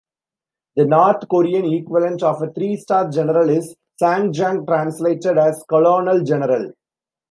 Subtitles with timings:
[0.77, 6.71] The North Korean equivalent of a three-star general is "sangjang", translated as "colonel general".